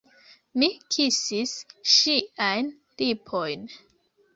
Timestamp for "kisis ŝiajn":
0.95-2.77